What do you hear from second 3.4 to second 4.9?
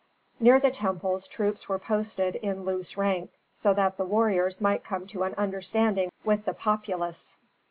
so that the warriors might